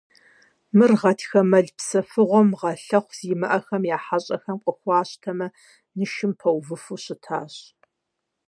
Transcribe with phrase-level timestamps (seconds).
[0.77, 5.47] Мыр гъатхэ мэл псэфыгъуэм гъэлъэхъу зимыӀэхэм я хьэщӀэхэм къыхуащтэмэ,
[5.97, 7.53] нышым пэувыфу щытащ.